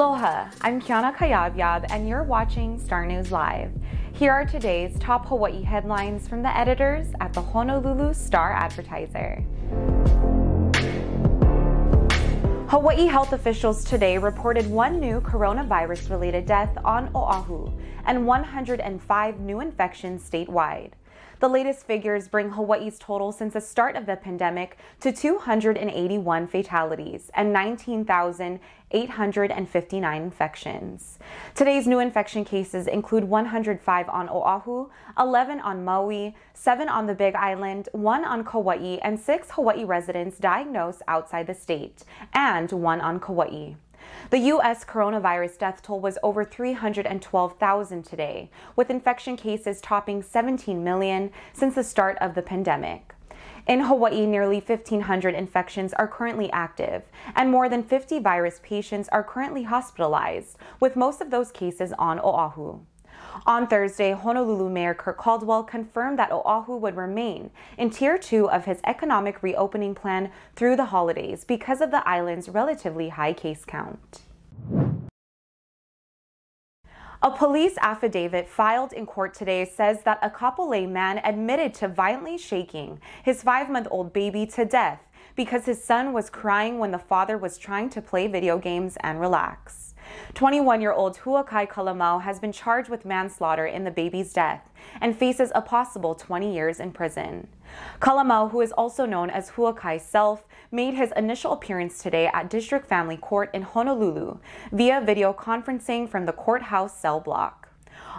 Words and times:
Aloha, 0.00 0.48
I'm 0.62 0.80
Kiana 0.80 1.14
Kayabyab, 1.14 1.84
and 1.90 2.08
you're 2.08 2.22
watching 2.22 2.80
Star 2.80 3.04
News 3.04 3.30
Live. 3.30 3.70
Here 4.14 4.32
are 4.32 4.46
today's 4.46 4.98
top 4.98 5.26
Hawaii 5.26 5.60
headlines 5.60 6.26
from 6.26 6.42
the 6.42 6.56
editors 6.56 7.08
at 7.20 7.34
the 7.34 7.42
Honolulu 7.42 8.14
Star 8.14 8.50
Advertiser. 8.50 9.44
Hawaii 12.68 13.04
health 13.04 13.34
officials 13.34 13.84
today 13.84 14.16
reported 14.16 14.66
one 14.70 15.00
new 15.00 15.20
coronavirus 15.20 16.08
related 16.08 16.46
death 16.46 16.74
on 16.82 17.10
Oahu 17.14 17.70
and 18.06 18.26
105 18.26 19.40
new 19.40 19.60
infections 19.60 20.26
statewide. 20.26 20.92
The 21.40 21.48
latest 21.48 21.86
figures 21.86 22.28
bring 22.28 22.50
Hawaii's 22.50 22.98
total 22.98 23.32
since 23.32 23.54
the 23.54 23.60
start 23.60 23.96
of 23.96 24.04
the 24.04 24.16
pandemic 24.16 24.76
to 25.00 25.10
281 25.10 26.46
fatalities 26.46 27.30
and 27.34 27.52
19,859 27.52 30.22
infections. 30.22 31.18
Today's 31.54 31.86
new 31.86 31.98
infection 31.98 32.44
cases 32.44 32.86
include 32.86 33.24
105 33.24 34.08
on 34.10 34.28
Oahu, 34.28 34.90
11 35.18 35.60
on 35.60 35.82
Maui, 35.82 36.36
7 36.52 36.88
on 36.88 37.06
the 37.06 37.14
Big 37.14 37.34
Island, 37.34 37.88
1 37.92 38.24
on 38.24 38.44
Kauai, 38.44 38.98
and 39.02 39.18
6 39.18 39.50
Hawaii 39.52 39.84
residents 39.84 40.38
diagnosed 40.38 41.00
outside 41.08 41.46
the 41.46 41.54
state, 41.54 42.04
and 42.34 42.70
1 42.70 43.00
on 43.00 43.18
Kauai. 43.18 43.76
The 44.30 44.38
U.S. 44.38 44.84
coronavirus 44.84 45.58
death 45.58 45.82
toll 45.82 46.00
was 46.00 46.18
over 46.22 46.44
312,000 46.44 48.02
today, 48.04 48.50
with 48.76 48.90
infection 48.90 49.36
cases 49.36 49.80
topping 49.80 50.22
17 50.22 50.82
million 50.82 51.30
since 51.52 51.74
the 51.74 51.84
start 51.84 52.16
of 52.20 52.34
the 52.34 52.42
pandemic. 52.42 53.14
In 53.66 53.80
Hawaii, 53.80 54.26
nearly 54.26 54.60
1,500 54.60 55.34
infections 55.34 55.92
are 55.94 56.08
currently 56.08 56.50
active, 56.52 57.02
and 57.34 57.50
more 57.50 57.68
than 57.68 57.82
50 57.82 58.18
virus 58.18 58.60
patients 58.62 59.08
are 59.10 59.22
currently 59.22 59.64
hospitalized, 59.64 60.56
with 60.80 60.96
most 60.96 61.20
of 61.20 61.30
those 61.30 61.52
cases 61.52 61.92
on 61.98 62.18
Oahu. 62.18 62.80
On 63.46 63.66
Thursday, 63.66 64.12
Honolulu 64.12 64.68
Mayor 64.68 64.94
Kirk 64.94 65.18
Caldwell 65.18 65.62
confirmed 65.62 66.18
that 66.18 66.32
Oahu 66.32 66.76
would 66.76 66.96
remain 66.96 67.50
in 67.78 67.90
Tier 67.90 68.18
2 68.18 68.50
of 68.50 68.64
his 68.64 68.80
economic 68.84 69.42
reopening 69.42 69.94
plan 69.94 70.30
through 70.56 70.76
the 70.76 70.86
holidays 70.86 71.44
because 71.44 71.80
of 71.80 71.90
the 71.90 72.06
island's 72.08 72.48
relatively 72.48 73.10
high 73.10 73.32
case 73.32 73.64
count. 73.64 74.22
A 77.22 77.30
police 77.30 77.76
affidavit 77.82 78.48
filed 78.48 78.94
in 78.94 79.04
court 79.04 79.34
today 79.34 79.66
says 79.66 80.02
that 80.04 80.18
a 80.22 80.30
Kapolei 80.30 80.88
man 80.88 81.18
admitted 81.18 81.74
to 81.74 81.88
violently 81.88 82.38
shaking 82.38 82.98
his 83.22 83.42
five 83.42 83.68
month 83.68 83.88
old 83.90 84.14
baby 84.14 84.46
to 84.46 84.64
death 84.64 85.00
because 85.36 85.66
his 85.66 85.82
son 85.82 86.12
was 86.12 86.30
crying 86.30 86.78
when 86.78 86.90
the 86.90 86.98
father 86.98 87.38
was 87.38 87.58
trying 87.58 87.88
to 87.90 88.02
play 88.02 88.26
video 88.26 88.58
games 88.58 88.96
and 89.00 89.20
relax. 89.20 89.94
21 90.34 90.80
year 90.80 90.92
old 90.92 91.18
Huakai 91.18 91.68
Kalamau 91.68 92.22
has 92.22 92.38
been 92.38 92.52
charged 92.52 92.88
with 92.88 93.04
manslaughter 93.04 93.66
in 93.66 93.84
the 93.84 93.90
baby's 93.90 94.32
death 94.32 94.68
and 95.00 95.16
faces 95.16 95.52
a 95.54 95.62
possible 95.62 96.14
20 96.14 96.52
years 96.52 96.80
in 96.80 96.92
prison. 96.92 97.48
Kalamau, 98.00 98.50
who 98.50 98.60
is 98.60 98.72
also 98.72 99.06
known 99.06 99.30
as 99.30 99.52
Huakai 99.52 100.00
self, 100.00 100.44
made 100.72 100.94
his 100.94 101.12
initial 101.16 101.52
appearance 101.52 102.02
today 102.02 102.28
at 102.32 102.50
District 102.50 102.86
Family 102.86 103.16
Court 103.16 103.50
in 103.54 103.62
Honolulu 103.62 104.38
via 104.72 105.00
video 105.00 105.32
conferencing 105.32 106.08
from 106.08 106.26
the 106.26 106.32
courthouse 106.32 106.96
cell 106.96 107.20
block. 107.20 107.59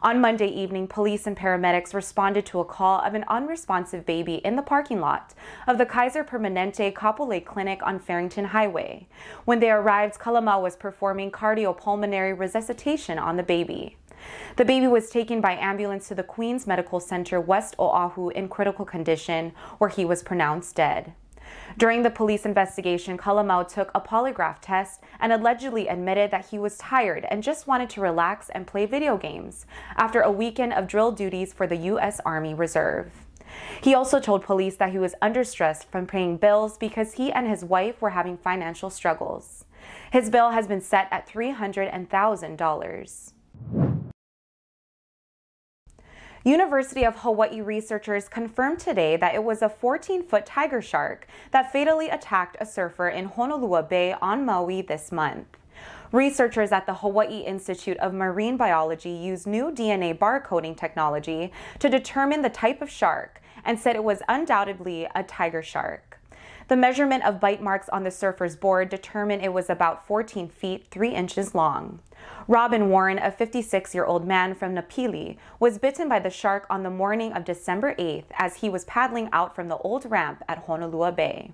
On 0.00 0.20
Monday 0.20 0.46
evening, 0.46 0.86
police 0.86 1.26
and 1.26 1.36
paramedics 1.36 1.92
responded 1.92 2.46
to 2.46 2.60
a 2.60 2.64
call 2.64 3.00
of 3.00 3.14
an 3.14 3.24
unresponsive 3.26 4.06
baby 4.06 4.36
in 4.36 4.54
the 4.54 4.62
parking 4.62 5.00
lot 5.00 5.34
of 5.66 5.76
the 5.76 5.86
Kaiser 5.86 6.22
Permanente 6.22 6.92
Kapolei 6.92 7.44
Clinic 7.44 7.82
on 7.82 7.98
Farrington 7.98 8.46
Highway. 8.46 9.08
When 9.44 9.58
they 9.58 9.70
arrived, 9.70 10.18
Kalamau 10.18 10.62
was 10.62 10.76
performing 10.76 11.32
cardiopulmonary 11.32 12.38
resuscitation 12.38 13.18
on 13.18 13.36
the 13.36 13.42
baby. 13.42 13.96
The 14.56 14.64
baby 14.64 14.86
was 14.86 15.10
taken 15.10 15.40
by 15.40 15.52
ambulance 15.52 16.08
to 16.08 16.14
the 16.14 16.22
Queens 16.22 16.66
Medical 16.66 17.00
Center 17.00 17.40
West 17.40 17.74
Oahu 17.78 18.30
in 18.30 18.48
critical 18.48 18.84
condition, 18.84 19.52
where 19.78 19.90
he 19.90 20.04
was 20.04 20.22
pronounced 20.22 20.76
dead. 20.76 21.12
During 21.76 22.02
the 22.02 22.10
police 22.10 22.44
investigation, 22.44 23.16
Kalamau 23.16 23.66
took 23.66 23.90
a 23.94 24.00
polygraph 24.00 24.58
test 24.60 25.02
and 25.20 25.32
allegedly 25.32 25.88
admitted 25.88 26.30
that 26.30 26.46
he 26.46 26.58
was 26.58 26.78
tired 26.78 27.26
and 27.30 27.42
just 27.42 27.66
wanted 27.66 27.90
to 27.90 28.00
relax 28.00 28.48
and 28.50 28.66
play 28.66 28.86
video 28.86 29.16
games 29.16 29.66
after 29.96 30.20
a 30.20 30.32
weekend 30.32 30.72
of 30.72 30.86
drill 30.86 31.12
duties 31.12 31.52
for 31.52 31.66
the 31.66 31.76
U.S. 31.76 32.20
Army 32.24 32.54
Reserve. 32.54 33.12
He 33.80 33.94
also 33.94 34.20
told 34.20 34.42
police 34.42 34.76
that 34.76 34.92
he 34.92 34.98
was 34.98 35.14
under 35.22 35.44
stress 35.44 35.84
from 35.84 36.06
paying 36.06 36.36
bills 36.36 36.76
because 36.76 37.14
he 37.14 37.32
and 37.32 37.48
his 37.48 37.64
wife 37.64 38.02
were 38.02 38.10
having 38.10 38.36
financial 38.36 38.90
struggles. 38.90 39.64
His 40.10 40.30
bill 40.30 40.50
has 40.50 40.66
been 40.66 40.80
set 40.80 41.08
at 41.10 41.28
$300,000. 41.28 43.32
University 46.44 47.04
of 47.04 47.16
Hawaii 47.16 47.60
researchers 47.60 48.28
confirmed 48.28 48.78
today 48.78 49.16
that 49.16 49.34
it 49.34 49.42
was 49.42 49.60
a 49.60 49.68
14-foot 49.68 50.46
tiger 50.46 50.80
shark 50.80 51.26
that 51.50 51.72
fatally 51.72 52.08
attacked 52.08 52.56
a 52.60 52.66
surfer 52.66 53.08
in 53.08 53.28
Honolua 53.28 53.88
Bay 53.88 54.14
on 54.22 54.44
Maui 54.44 54.80
this 54.80 55.10
month. 55.10 55.46
Researchers 56.12 56.72
at 56.72 56.86
the 56.86 56.94
Hawaii 56.94 57.40
Institute 57.40 57.98
of 57.98 58.14
Marine 58.14 58.56
Biology 58.56 59.10
used 59.10 59.46
new 59.46 59.70
DNA 59.70 60.16
barcoding 60.16 60.76
technology 60.76 61.52
to 61.80 61.88
determine 61.88 62.42
the 62.42 62.48
type 62.48 62.80
of 62.80 62.90
shark 62.90 63.42
and 63.64 63.78
said 63.78 63.96
it 63.96 64.04
was 64.04 64.22
undoubtedly 64.28 65.06
a 65.14 65.22
tiger 65.22 65.62
shark. 65.62 66.07
The 66.68 66.76
measurement 66.76 67.24
of 67.24 67.40
bite 67.40 67.62
marks 67.62 67.88
on 67.88 68.04
the 68.04 68.10
surfer's 68.10 68.54
board 68.54 68.90
determined 68.90 69.42
it 69.42 69.54
was 69.54 69.70
about 69.70 70.06
14 70.06 70.50
feet 70.50 70.86
3 70.90 71.14
inches 71.14 71.54
long. 71.54 72.00
Robin 72.46 72.90
Warren, 72.90 73.18
a 73.18 73.32
56 73.32 73.94
year 73.94 74.04
old 74.04 74.26
man 74.26 74.54
from 74.54 74.74
Napili, 74.74 75.38
was 75.58 75.78
bitten 75.78 76.10
by 76.10 76.18
the 76.18 76.28
shark 76.28 76.66
on 76.68 76.82
the 76.82 76.90
morning 76.90 77.32
of 77.32 77.46
December 77.46 77.94
8th 77.94 78.26
as 78.36 78.56
he 78.56 78.68
was 78.68 78.84
paddling 78.84 79.30
out 79.32 79.54
from 79.54 79.68
the 79.68 79.78
old 79.78 80.10
ramp 80.10 80.42
at 80.46 80.66
Honolua 80.66 81.16
Bay. 81.16 81.52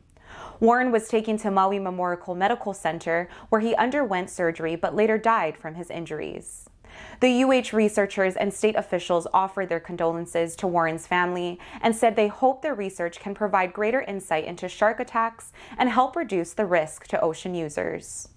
Warren 0.58 0.90
was 0.90 1.06
taken 1.06 1.36
to 1.38 1.50
Maui 1.50 1.78
Memorial 1.78 2.34
Medical 2.34 2.74
Center 2.74 3.28
where 3.50 3.60
he 3.60 3.76
underwent 3.76 4.30
surgery 4.30 4.74
but 4.74 4.96
later 4.96 5.16
died 5.16 5.56
from 5.56 5.76
his 5.76 5.90
injuries. 5.90 6.68
The 7.20 7.44
UH 7.44 7.76
researchers 7.76 8.36
and 8.36 8.52
state 8.52 8.76
officials 8.76 9.26
offered 9.32 9.68
their 9.68 9.80
condolences 9.80 10.56
to 10.56 10.66
Warren's 10.66 11.06
family 11.06 11.58
and 11.80 11.94
said 11.94 12.16
they 12.16 12.28
hope 12.28 12.62
their 12.62 12.74
research 12.74 13.20
can 13.20 13.34
provide 13.34 13.72
greater 13.72 14.02
insight 14.02 14.44
into 14.44 14.68
shark 14.68 15.00
attacks 15.00 15.52
and 15.78 15.88
help 15.88 16.16
reduce 16.16 16.52
the 16.52 16.66
risk 16.66 17.06
to 17.08 17.20
ocean 17.20 17.54
users. 17.54 18.28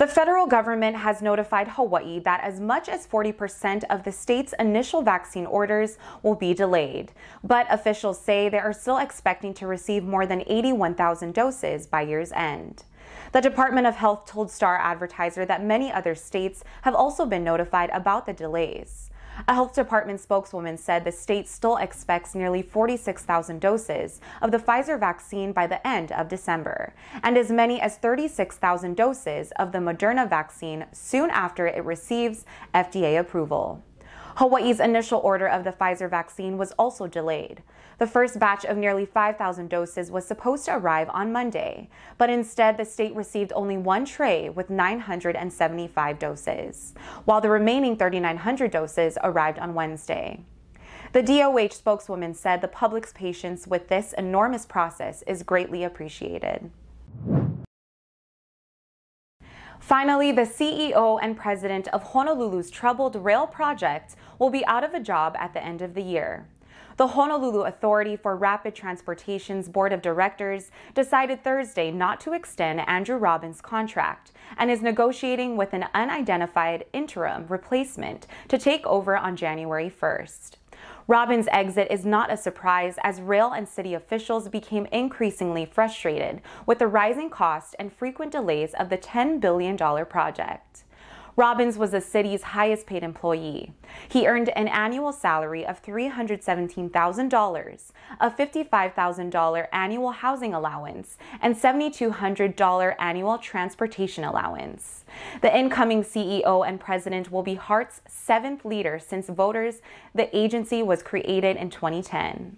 The 0.00 0.06
federal 0.06 0.46
government 0.46 0.96
has 0.96 1.20
notified 1.20 1.68
Hawaii 1.68 2.20
that 2.20 2.40
as 2.42 2.58
much 2.58 2.88
as 2.88 3.06
40% 3.06 3.84
of 3.90 4.02
the 4.02 4.12
state's 4.12 4.54
initial 4.58 5.02
vaccine 5.02 5.44
orders 5.44 5.98
will 6.22 6.34
be 6.34 6.54
delayed. 6.54 7.12
But 7.44 7.66
officials 7.68 8.18
say 8.18 8.48
they 8.48 8.58
are 8.58 8.72
still 8.72 8.96
expecting 8.96 9.52
to 9.52 9.66
receive 9.66 10.02
more 10.02 10.24
than 10.24 10.42
81,000 10.46 11.34
doses 11.34 11.86
by 11.86 12.00
year's 12.00 12.32
end. 12.32 12.84
The 13.32 13.40
Department 13.40 13.86
of 13.86 13.94
Health 13.94 14.26
told 14.26 14.50
Star 14.50 14.76
Advertiser 14.76 15.46
that 15.46 15.62
many 15.62 15.92
other 15.92 16.16
states 16.16 16.64
have 16.82 16.96
also 16.96 17.24
been 17.24 17.44
notified 17.44 17.88
about 17.90 18.26
the 18.26 18.32
delays. 18.32 19.08
A 19.46 19.54
health 19.54 19.72
department 19.72 20.18
spokeswoman 20.18 20.76
said 20.76 21.04
the 21.04 21.12
state 21.12 21.48
still 21.48 21.76
expects 21.76 22.34
nearly 22.34 22.60
46,000 22.60 23.60
doses 23.60 24.20
of 24.42 24.50
the 24.50 24.58
Pfizer 24.58 24.98
vaccine 24.98 25.52
by 25.52 25.68
the 25.68 25.86
end 25.86 26.10
of 26.10 26.28
December, 26.28 26.92
and 27.22 27.38
as 27.38 27.52
many 27.52 27.80
as 27.80 27.98
36,000 27.98 28.96
doses 28.96 29.52
of 29.52 29.70
the 29.70 29.78
Moderna 29.78 30.28
vaccine 30.28 30.86
soon 30.90 31.30
after 31.30 31.68
it 31.68 31.84
receives 31.84 32.44
FDA 32.74 33.16
approval. 33.18 33.80
Hawaii's 34.36 34.80
initial 34.80 35.20
order 35.20 35.46
of 35.46 35.64
the 35.64 35.72
Pfizer 35.72 36.08
vaccine 36.08 36.56
was 36.56 36.72
also 36.72 37.06
delayed. 37.06 37.62
The 37.98 38.06
first 38.06 38.38
batch 38.38 38.64
of 38.64 38.76
nearly 38.76 39.04
5,000 39.04 39.68
doses 39.68 40.10
was 40.10 40.26
supposed 40.26 40.64
to 40.64 40.76
arrive 40.76 41.10
on 41.10 41.32
Monday, 41.32 41.90
but 42.16 42.30
instead 42.30 42.76
the 42.76 42.84
state 42.84 43.14
received 43.14 43.52
only 43.54 43.76
one 43.76 44.04
tray 44.04 44.48
with 44.48 44.70
975 44.70 46.18
doses, 46.18 46.94
while 47.26 47.40
the 47.40 47.50
remaining 47.50 47.96
3,900 47.96 48.70
doses 48.70 49.18
arrived 49.22 49.58
on 49.58 49.74
Wednesday. 49.74 50.40
The 51.12 51.22
DOH 51.22 51.74
spokeswoman 51.74 52.34
said 52.34 52.60
the 52.60 52.68
public's 52.68 53.12
patience 53.12 53.66
with 53.66 53.88
this 53.88 54.12
enormous 54.12 54.64
process 54.64 55.22
is 55.26 55.42
greatly 55.42 55.84
appreciated. 55.84 56.70
Finally, 59.90 60.30
the 60.30 60.42
CEO 60.42 61.18
and 61.20 61.36
president 61.36 61.88
of 61.88 62.12
Honolulu's 62.12 62.70
troubled 62.70 63.16
rail 63.16 63.44
project 63.44 64.14
will 64.38 64.48
be 64.48 64.64
out 64.66 64.84
of 64.84 64.94
a 64.94 65.00
job 65.00 65.34
at 65.36 65.52
the 65.52 65.60
end 65.60 65.82
of 65.82 65.94
the 65.94 66.00
year. 66.00 66.46
The 67.00 67.06
Honolulu 67.06 67.62
Authority 67.62 68.14
for 68.14 68.36
Rapid 68.36 68.74
Transportation's 68.74 69.70
Board 69.70 69.94
of 69.94 70.02
Directors 70.02 70.70
decided 70.92 71.42
Thursday 71.42 71.90
not 71.90 72.20
to 72.20 72.34
extend 72.34 72.86
Andrew 72.86 73.16
Robbins' 73.16 73.62
contract 73.62 74.32
and 74.58 74.70
is 74.70 74.82
negotiating 74.82 75.56
with 75.56 75.72
an 75.72 75.86
unidentified 75.94 76.84
interim 76.92 77.46
replacement 77.48 78.26
to 78.48 78.58
take 78.58 78.86
over 78.86 79.16
on 79.16 79.34
January 79.34 79.90
1st. 79.90 80.56
Robbins' 81.08 81.48
exit 81.50 81.88
is 81.90 82.04
not 82.04 82.30
a 82.30 82.36
surprise 82.36 82.96
as 83.02 83.22
rail 83.22 83.50
and 83.52 83.66
city 83.66 83.94
officials 83.94 84.50
became 84.50 84.84
increasingly 84.92 85.64
frustrated 85.64 86.42
with 86.66 86.80
the 86.80 86.86
rising 86.86 87.30
cost 87.30 87.74
and 87.78 87.90
frequent 87.90 88.30
delays 88.30 88.74
of 88.74 88.90
the 88.90 88.98
$10 88.98 89.40
billion 89.40 89.78
project. 90.04 90.84
Robbins 91.36 91.78
was 91.78 91.92
the 91.92 92.00
city's 92.00 92.42
highest 92.42 92.86
paid 92.86 93.02
employee. 93.02 93.72
He 94.08 94.26
earned 94.26 94.50
an 94.50 94.68
annual 94.68 95.12
salary 95.12 95.64
of 95.64 95.82
$317,000, 95.82 97.92
a 98.20 98.30
$55,000 98.30 99.66
annual 99.72 100.10
housing 100.10 100.54
allowance, 100.54 101.16
and 101.40 101.56
$7,200 101.56 102.94
annual 102.98 103.38
transportation 103.38 104.24
allowance. 104.24 105.04
The 105.40 105.56
incoming 105.56 106.02
CEO 106.02 106.66
and 106.66 106.80
president 106.80 107.30
will 107.30 107.42
be 107.42 107.54
HART's 107.54 108.00
seventh 108.08 108.64
leader 108.64 108.98
since 108.98 109.28
voters 109.28 109.80
the 110.14 110.34
agency 110.36 110.82
was 110.82 111.02
created 111.02 111.56
in 111.56 111.70
2010. 111.70 112.56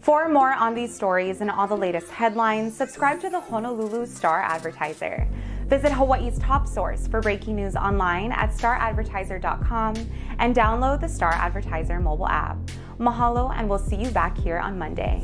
For 0.00 0.28
more 0.28 0.52
on 0.52 0.74
these 0.74 0.94
stories 0.94 1.40
and 1.40 1.50
all 1.50 1.66
the 1.66 1.76
latest 1.76 2.10
headlines, 2.10 2.76
subscribe 2.76 3.20
to 3.20 3.30
the 3.30 3.40
Honolulu 3.40 4.06
Star 4.06 4.40
Advertiser. 4.40 5.26
Visit 5.68 5.92
Hawaii's 5.92 6.38
top 6.38 6.66
source 6.66 7.06
for 7.06 7.20
breaking 7.20 7.56
news 7.56 7.76
online 7.76 8.32
at 8.32 8.50
staradvertiser.com 8.50 9.96
and 10.38 10.56
download 10.56 11.02
the 11.02 11.08
Star 11.08 11.32
Advertiser 11.32 12.00
mobile 12.00 12.26
app. 12.26 12.56
Mahalo, 12.98 13.54
and 13.54 13.68
we'll 13.68 13.78
see 13.78 13.96
you 13.96 14.10
back 14.10 14.36
here 14.38 14.58
on 14.58 14.78
Monday. 14.78 15.22